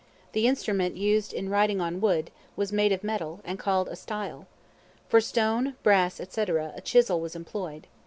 [0.31, 4.47] The instrument used in writing on wood, was made of metal, and called a style.
[5.07, 7.85] For stone, brass, &c., a chisel was employed.